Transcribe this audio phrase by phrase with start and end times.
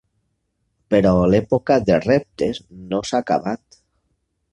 [0.93, 2.61] Però l'època de reptes
[2.95, 3.79] no s'ha acabat.